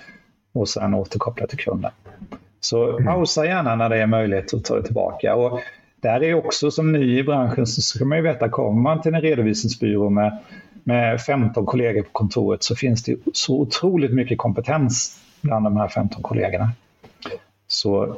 och 0.54 0.70
sen 0.70 0.94
återkoppla 0.94 1.48
till 1.48 1.58
kunden. 1.58 1.92
Så 2.60 2.92
mm. 2.92 3.06
pausa 3.06 3.46
gärna 3.46 3.76
när 3.76 3.90
det 3.90 3.98
är 3.98 4.08
möjligt 4.08 4.54
att 4.54 4.66
ta 4.66 4.76
det 4.76 4.84
tillbaka. 4.84 5.36
Och 5.36 5.60
där 6.02 6.24
är 6.24 6.34
också 6.34 6.72
som 6.72 6.92
ny 6.92 7.20
i 7.20 7.24
branschen 7.24 7.68
så 7.68 7.82
ska 7.82 8.06
man 8.06 8.18
ju 8.18 8.24
veta, 8.24 8.50
kommer 8.50 8.82
man 8.82 9.02
till 9.02 9.16
en 9.16 9.22
redovisningsbyrå 9.22 10.10
med, 10.10 10.38
med 10.88 11.22
15 11.22 11.66
kollegor 11.66 12.02
på 12.02 12.10
kontoret 12.12 12.64
så 12.64 12.76
finns 12.76 13.04
det 13.04 13.18
så 13.34 13.60
otroligt 13.62 14.14
mycket 14.14 14.38
kompetens 14.38 15.20
bland 15.42 15.66
de 15.66 15.78
här 15.78 15.88
15 15.88 16.24
kollegorna. 16.24 16.72
Så 17.68 18.18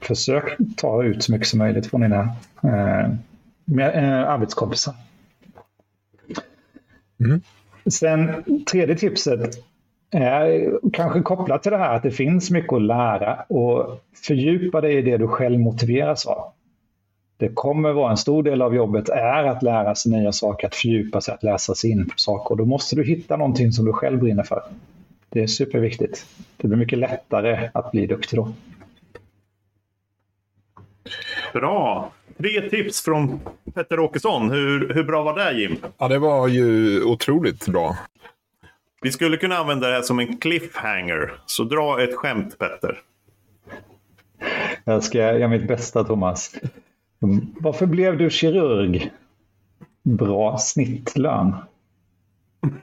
försök 0.00 0.56
ta 0.76 1.02
ut 1.02 1.24
så 1.24 1.32
mycket 1.32 1.48
som 1.48 1.58
möjligt 1.58 1.86
från 1.86 2.00
dina 2.00 2.36
eh, 2.62 3.04
eh, 3.86 4.30
arbetskompisar. 4.30 4.94
Mm. 7.20 7.40
Sen 7.90 8.44
tredje 8.64 8.96
tipset 8.96 9.64
är 10.10 10.72
kanske 10.92 11.22
kopplat 11.22 11.62
till 11.62 11.72
det 11.72 11.78
här 11.78 11.96
att 11.96 12.02
det 12.02 12.10
finns 12.10 12.50
mycket 12.50 12.72
att 12.72 12.82
lära 12.82 13.34
och 13.34 14.00
fördjupa 14.26 14.80
dig 14.80 14.96
i 14.96 15.02
det 15.02 15.16
du 15.16 15.28
själv 15.28 15.60
motiveras 15.60 16.26
av. 16.26 16.52
Det 17.36 17.48
kommer 17.48 17.92
vara 17.92 18.10
en 18.10 18.16
stor 18.16 18.42
del 18.42 18.62
av 18.62 18.74
jobbet 18.74 19.08
är 19.08 19.44
att 19.44 19.62
lära 19.62 19.94
sig 19.94 20.12
nya 20.12 20.32
saker, 20.32 20.66
att 20.66 20.74
fördjupa 20.74 21.20
sig, 21.20 21.34
att 21.34 21.42
läsa 21.42 21.74
sig 21.74 21.90
in 21.90 22.06
på 22.06 22.18
saker. 22.18 22.50
Och 22.50 22.56
då 22.56 22.64
måste 22.64 22.96
du 22.96 23.04
hitta 23.04 23.36
någonting 23.36 23.72
som 23.72 23.84
du 23.84 23.92
själv 23.92 24.18
brinner 24.18 24.42
för. 24.42 24.62
Det 25.28 25.42
är 25.42 25.46
superviktigt. 25.46 26.26
Det 26.56 26.68
blir 26.68 26.78
mycket 26.78 26.98
lättare 26.98 27.70
att 27.74 27.90
bli 27.90 28.06
duktig 28.06 28.38
då. 28.38 28.52
Bra! 31.52 32.12
Tre 32.38 32.68
tips 32.70 33.04
från 33.04 33.40
Petter 33.74 34.00
Åkesson. 34.00 34.50
Hur, 34.50 34.94
hur 34.94 35.04
bra 35.04 35.22
var 35.22 35.38
det 35.38 35.60
Jim? 35.60 35.76
Ja, 35.98 36.08
det 36.08 36.18
var 36.18 36.48
ju 36.48 37.02
otroligt 37.04 37.66
bra. 37.66 37.96
Vi 39.02 39.12
skulle 39.12 39.36
kunna 39.36 39.56
använda 39.56 39.88
det 39.88 39.94
här 39.94 40.02
som 40.02 40.18
en 40.18 40.36
cliffhanger. 40.36 41.32
Så 41.46 41.64
dra 41.64 42.02
ett 42.02 42.14
skämt 42.14 42.58
Petter. 42.58 43.00
Jag 44.84 45.04
ska 45.04 45.18
göra 45.18 45.48
mitt 45.48 45.68
bästa 45.68 46.04
Thomas. 46.04 46.54
Varför 47.60 47.86
blev 47.86 48.18
du 48.18 48.30
kirurg? 48.30 49.10
Bra 50.02 50.58
snittlön. 50.58 51.54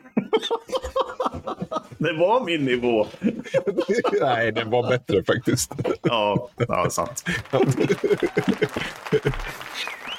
Det 1.97 2.13
var 2.13 2.45
min 2.45 2.65
nivå. 2.65 3.07
Nej, 4.21 4.51
den 4.51 4.69
var 4.69 4.89
bättre 4.89 5.23
faktiskt. 5.23 5.71
Ja, 6.01 6.49
ja 6.67 6.89
sant. 6.89 7.23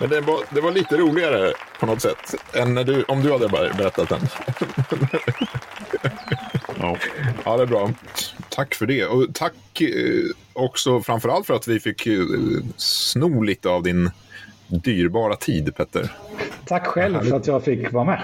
Men 0.01 0.11
det 0.11 0.21
var, 0.21 0.55
det 0.55 0.61
var 0.61 0.73
lite 0.73 0.97
roligare 0.97 1.53
på 1.81 1.87
något 1.87 2.03
sätt 2.03 2.35
än 2.53 2.75
när 2.75 2.85
du, 2.85 3.03
om 3.03 3.23
du 3.23 3.33
hade 3.33 3.49
berättat 3.49 4.09
den. 4.09 4.21
Ja. 6.81 6.97
ja, 7.45 7.57
det 7.57 7.63
är 7.63 7.67
bra. 7.67 7.91
Tack 8.49 8.75
för 8.75 8.87
det. 8.87 9.07
Och 9.07 9.27
tack 9.35 9.81
eh, 9.81 9.89
också 10.53 11.01
framförallt 11.03 11.47
för 11.47 11.55
att 11.55 11.69
vi 11.69 11.81
fick 11.81 12.07
eh, 12.07 12.21
sno 12.77 13.43
lite 13.43 13.69
av 13.69 13.83
din 13.83 14.11
dyrbara 14.69 15.37
tid, 15.37 15.77
Petter. 15.77 16.13
Tack 16.67 16.87
själv 16.87 17.21
för 17.21 17.37
att 17.37 17.47
jag 17.47 17.65
fick 17.65 17.93
vara 17.93 18.05
med. 18.05 18.23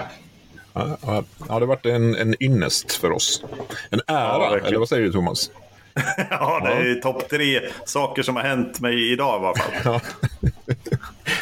Ja, 0.73 0.97
ja, 1.01 1.23
det 1.39 1.53
har 1.53 1.61
varit 1.61 1.85
en, 1.85 2.15
en 2.15 2.43
ynnest 2.43 2.91
för 2.91 3.11
oss. 3.11 3.43
En 3.89 4.01
ära, 4.07 4.57
ja, 4.57 4.57
eller 4.57 4.79
vad 4.79 4.89
säger 4.89 5.03
du 5.03 5.11
Thomas? 5.11 5.51
ja, 6.29 6.59
det 6.63 6.71
är 6.71 6.95
ja. 6.95 7.01
topp 7.01 7.29
tre 7.29 7.61
saker 7.85 8.23
som 8.23 8.35
har 8.35 8.43
hänt 8.43 8.79
mig 8.79 9.11
idag 9.11 9.41
i 9.41 9.45
alla 9.45 9.55
fall. 9.55 9.71
ja. 9.83 10.01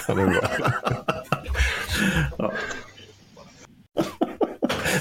ja, 0.08 0.14
det 0.16 0.22
är 0.22 0.28
bra. 0.28 0.50
ja. 2.38 2.54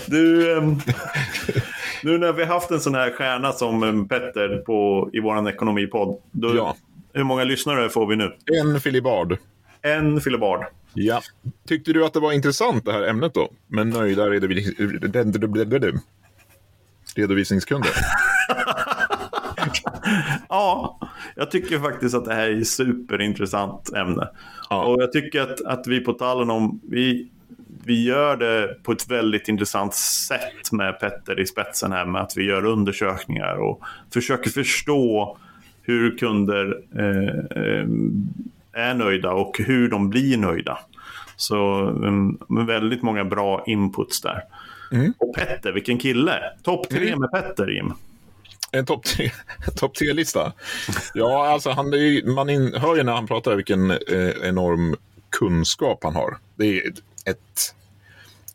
Du, 0.06 0.52
um, 0.56 0.80
nu 2.06 2.18
när 2.18 2.32
vi 2.32 2.44
har 2.44 2.54
haft 2.54 2.70
en 2.70 2.80
sån 2.80 2.94
här 2.94 3.10
stjärna 3.10 3.52
som 3.52 4.08
Petter 4.08 4.56
på, 4.66 5.10
i 5.12 5.20
vår 5.20 5.48
ekonomipodd. 5.48 6.20
Då, 6.30 6.56
ja. 6.56 6.76
Hur 7.12 7.24
många 7.24 7.44
lyssnare 7.44 7.88
får 7.88 8.06
vi 8.06 8.16
nu? 8.16 8.36
En 8.60 8.80
filibard. 8.80 9.36
En 9.82 10.20
filibard. 10.20 10.64
Ja. 10.94 11.22
Tyckte 11.68 11.92
du 11.92 12.04
att 12.04 12.12
det 12.12 12.20
var 12.20 12.32
intressant 12.32 12.84
det 12.84 12.92
här 12.92 13.02
ämnet 13.02 13.34
då? 13.34 13.50
Med 13.66 13.86
nöjda 13.86 14.26
redovisningskunder? 17.16 17.90
ja, 20.48 20.98
jag 21.36 21.50
tycker 21.50 21.78
faktiskt 21.78 22.14
att 22.14 22.24
det 22.24 22.34
här 22.34 22.48
är 22.48 22.60
ett 22.60 22.68
superintressant 22.68 23.92
ämne. 23.92 24.28
Ja. 24.70 24.84
Och 24.84 25.02
jag 25.02 25.12
tycker 25.12 25.40
att, 25.40 25.60
att 25.60 25.86
vi 25.86 26.00
på 26.00 26.12
Talenom, 26.12 26.80
vi, 26.88 27.28
vi 27.86 28.04
gör 28.04 28.36
det 28.36 28.82
på 28.82 28.92
ett 28.92 29.10
väldigt 29.10 29.48
intressant 29.48 29.94
sätt 29.94 30.72
med 30.72 31.00
Petter 31.00 31.40
i 31.40 31.46
spetsen 31.46 31.92
här 31.92 32.06
med 32.06 32.22
att 32.22 32.36
vi 32.36 32.44
gör 32.44 32.64
undersökningar 32.64 33.56
och 33.56 33.82
försöker 34.12 34.50
förstå 34.50 35.38
hur 35.82 36.18
kunder 36.18 36.78
eh, 36.98 37.62
eh, 37.62 37.86
är 38.72 38.94
nöjda 38.94 39.30
och 39.32 39.58
hur 39.58 39.88
de 39.88 40.10
blir 40.10 40.36
nöjda. 40.36 40.78
Så 41.36 41.80
um, 41.88 42.38
väldigt 42.48 43.02
många 43.02 43.24
bra 43.24 43.64
inputs 43.66 44.20
där. 44.20 44.42
Mm. 44.92 45.14
Och 45.18 45.34
Petter, 45.34 45.72
vilken 45.72 45.98
kille! 45.98 46.42
Topp 46.62 46.88
tre 46.90 47.08
mm. 47.08 47.20
med 47.20 47.30
Petter, 47.30 47.68
Jim. 47.68 47.92
En 48.70 48.86
topp 48.86 49.04
tre, 49.04 49.30
top 49.76 49.94
tre-lista? 49.94 50.52
Ja, 51.14 51.46
alltså 51.48 51.70
han 51.70 51.86
är, 51.86 52.34
man 52.34 52.50
in, 52.50 52.74
hör 52.74 52.96
ju 52.96 53.02
när 53.02 53.12
han 53.12 53.26
pratar 53.26 53.56
vilken 53.56 53.90
eh, 53.90 54.30
enorm 54.42 54.96
kunskap 55.30 56.04
han 56.04 56.14
har. 56.14 56.36
Det 56.56 56.78
är 56.78 56.92
ett... 57.26 57.75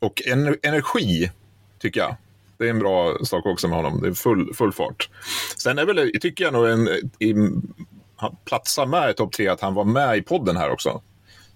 Och 0.02 0.22
en, 0.26 0.56
energi, 0.64 1.32
tycker 1.80 2.00
jag. 2.00 2.16
Det 2.58 2.66
är 2.66 2.70
en 2.70 2.80
bra 2.80 3.18
sak 3.24 3.46
också 3.46 3.68
med 3.68 3.78
honom. 3.78 4.02
Det 4.02 4.08
är 4.08 4.14
full, 4.14 4.54
full 4.54 4.72
fart. 4.72 5.10
Sen 5.58 5.80
är 5.80 5.86
väl, 5.86 6.12
tycker 6.22 6.44
jag 6.44 6.54
nog 6.54 6.68
en, 6.68 6.88
i, 7.20 7.36
han 8.16 8.36
platsar 8.46 8.86
med 8.86 9.10
i 9.10 9.14
topp 9.14 9.34
tre 9.34 9.48
att 9.48 9.62
han 9.62 9.74
var 9.74 9.86
med 9.86 10.18
i 10.18 10.22
podden 10.22 10.58
här 10.58 10.72
också. 10.72 11.02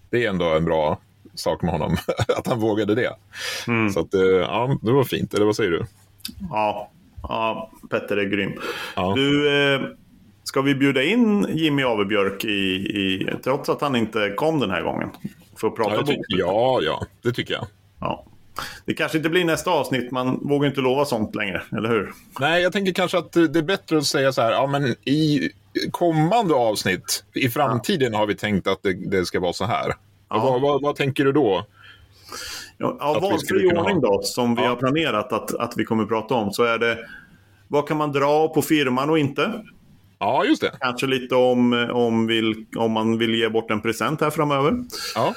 Det 0.10 0.26
är 0.26 0.30
ändå 0.30 0.46
en 0.46 0.66
bra 0.66 1.00
sak 1.36 1.62
med 1.62 1.72
honom, 1.72 1.98
att 2.38 2.48
han 2.48 2.60
vågade 2.60 2.96
det. 2.96 3.16
Mm. 3.68 3.90
Så 3.90 4.00
att, 4.00 4.14
eh, 4.14 4.22
ja, 4.22 4.78
det 4.82 4.92
var 4.92 5.04
fint, 5.04 5.34
eller 5.34 5.46
vad 5.46 5.56
säger 5.56 5.72
du? 5.72 5.86
Ja, 6.50 6.92
ja 7.22 7.72
Petter 7.90 8.18
är 8.18 8.26
grym. 8.26 8.52
Ja. 8.96 9.14
Du, 9.16 9.58
eh, 9.74 9.82
ska 10.44 10.62
vi 10.62 10.76
bjuda 10.76 11.04
in 11.04 11.48
Jimmy 11.50 11.84
Avebjörk 11.84 12.46
i, 12.46 12.50
i, 12.76 13.30
trots 13.44 13.70
att 13.70 13.82
han 13.82 13.96
inte 13.96 14.34
kom 14.38 14.60
den 14.60 14.70
här 14.70 14.82
gången? 14.82 15.10
För 15.56 15.68
att 15.68 15.76
prata 15.76 15.96
ja, 15.96 16.04
bok? 16.04 16.26
Ja, 16.28 16.80
ja, 16.82 17.06
det 17.22 17.32
tycker 17.32 17.54
jag. 17.54 17.68
Ja. 18.00 18.26
Det 18.86 18.94
kanske 18.94 19.18
inte 19.18 19.30
blir 19.30 19.46
nästa 19.46 19.72
avsnitt, 19.72 20.12
man 20.12 20.40
vågar 20.42 20.68
inte 20.68 20.82
lova 20.82 21.06
sånt 21.06 21.36
längre, 21.36 21.62
eller 21.78 21.90
hur? 21.90 22.14
Nej, 22.40 22.64
jag 22.64 22.74
tänker 22.74 22.94
kanske 22.94 23.18
att 23.18 23.32
det 23.32 23.60
är 23.60 23.62
bättre 23.62 23.98
att 23.98 24.06
säga 24.06 24.32
så 24.32 24.42
här, 24.42 24.52
ja 24.52 24.68
men 24.68 24.96
i 25.06 25.50
kommande 25.92 26.54
avsnitt, 26.54 27.24
i 27.34 27.50
framtiden 27.50 28.14
har 28.14 28.26
vi 28.26 28.36
tänkt 28.36 28.68
att 28.68 28.84
det, 28.84 28.94
det 28.94 29.26
ska 29.26 29.40
vara 29.40 29.54
så 29.54 29.66
här. 29.66 29.94
Ja. 30.30 30.40
Vad, 30.40 30.62
vad, 30.62 30.82
vad, 30.82 30.96
tänker 30.96 31.26
du 31.26 31.32
då? 31.32 31.66
Ja, 32.78 33.20
valfri 33.22 33.72
ordning 33.72 34.02
då, 34.02 34.22
som 34.24 34.56
vi 34.56 34.62
ja. 34.62 34.70
har 34.70 34.76
planerat 34.76 35.34
att, 35.34 35.56
att 35.56 35.74
vi 35.78 35.86
kommer 35.86 36.04
att 36.04 36.10
prata 36.10 36.34
om, 36.34 36.52
så 36.52 36.64
är 36.64 36.78
det 36.78 36.98
vad 37.68 37.88
kan 37.88 37.98
man 37.98 38.12
dra 38.12 38.48
på 38.48 38.62
firman 38.62 39.10
och 39.10 39.20
inte? 39.20 39.64
Ja, 40.20 40.46
just 40.46 40.62
det. 40.62 40.72
Kanske 40.80 41.08
lite 41.08 41.36
om, 41.36 41.90
om, 41.92 42.28
vill, 42.28 42.66
om 42.78 42.92
man 42.92 43.18
vill 43.18 43.36
ge 43.36 43.50
bort 43.50 43.72
en 43.72 43.82
present 43.82 44.22
här 44.22 44.30
framöver. 44.30 44.74
Ja. 45.16 45.34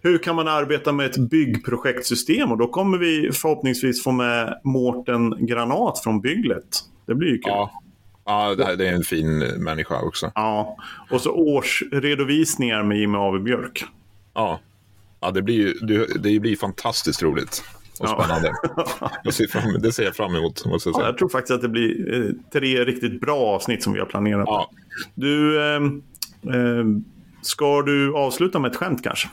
Hur 0.00 0.18
kan 0.18 0.36
man 0.36 0.48
arbeta 0.48 0.92
med 0.92 1.06
ett 1.06 1.16
byggprojektsystem? 1.16 2.52
Och 2.52 2.58
då 2.58 2.68
kommer 2.68 2.98
vi 2.98 3.32
förhoppningsvis 3.32 4.02
få 4.02 4.12
med 4.12 4.60
Mårten 4.64 5.46
Granat 5.46 5.98
från 5.98 6.20
Bygglet. 6.20 6.80
Det 7.06 7.14
blir 7.14 7.28
ju 7.28 7.38
kul. 7.38 7.52
Ja, 7.52 7.70
ja 8.24 8.54
det, 8.76 8.88
är 8.88 8.92
en 8.92 9.02
fin 9.02 9.38
människa 9.38 10.00
också. 10.02 10.32
Ja, 10.34 10.76
och 11.10 11.20
så 11.20 11.30
årsredovisningar 11.30 12.82
med 12.82 12.98
Jimmy 12.98 13.18
Ave 13.18 13.38
Björk. 13.38 13.84
Ja, 14.34 14.60
ja 15.20 15.30
det, 15.30 15.42
blir, 15.42 15.86
det, 15.86 16.22
det 16.22 16.40
blir 16.40 16.56
fantastiskt 16.56 17.22
roligt 17.22 17.64
och 18.00 18.08
spännande. 18.08 18.52
Ser 19.32 19.46
fram, 19.46 19.82
det 19.82 19.92
ser 19.92 20.04
jag 20.04 20.16
fram 20.16 20.34
emot. 20.34 20.62
Jag. 20.64 20.80
Ja, 20.84 21.04
jag 21.04 21.18
tror 21.18 21.28
faktiskt 21.28 21.54
att 21.54 21.62
det 21.62 21.68
blir 21.68 22.14
eh, 22.14 22.30
tre 22.52 22.84
riktigt 22.84 23.20
bra 23.20 23.38
avsnitt 23.38 23.82
som 23.82 23.92
vi 23.92 23.98
har 23.98 24.06
planerat. 24.06 24.44
Ja. 24.46 24.70
Du, 25.14 25.62
eh, 25.74 25.80
ska 27.42 27.82
du 27.82 28.14
avsluta 28.16 28.58
med 28.58 28.70
ett 28.70 28.76
skämt 28.76 29.04
kanske? 29.04 29.28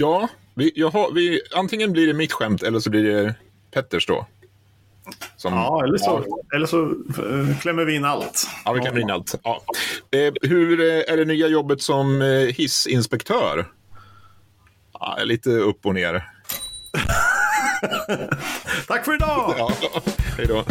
Ja, 0.00 0.28
vi, 0.54 0.72
jag 0.74 0.90
har, 0.90 1.12
vi, 1.12 1.40
antingen 1.54 1.92
blir 1.92 2.06
det 2.06 2.14
mitt 2.14 2.32
skämt 2.32 2.62
eller 2.62 2.80
så 2.80 2.90
blir 2.90 3.04
det 3.04 3.34
Petters 3.74 4.06
då. 4.06 4.26
Som, 5.36 5.54
ja, 5.54 5.84
eller 5.84 5.98
så, 5.98 6.24
ja. 6.26 6.56
Eller 6.56 6.66
så 6.66 6.76
uh, 7.22 7.58
klämmer 7.60 7.84
vi 7.84 7.94
in 7.94 8.04
allt. 8.04 8.48
Ja, 8.64 8.72
vi 8.72 8.80
klämmer 8.80 9.00
in 9.00 9.10
allt. 9.10 9.34
Ja. 9.42 9.62
Eh, 10.10 10.32
hur 10.42 10.80
är 10.80 11.16
det 11.16 11.24
nya 11.24 11.48
jobbet 11.48 11.82
som 11.82 12.22
eh, 12.22 12.28
hissinspektör? 12.28 13.68
Ja, 14.92 15.18
lite 15.24 15.50
upp 15.50 15.86
och 15.86 15.94
ner. 15.94 16.14
Tack 18.86 19.04
för 19.04 19.14
idag! 19.14 19.54
Ja, 19.58 19.72
hej 20.36 20.46
då. 20.46 20.64